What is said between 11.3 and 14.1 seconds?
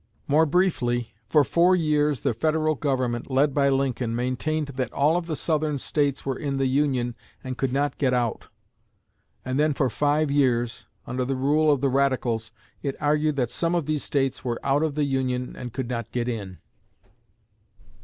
rule of the Radicals, it argued that some of these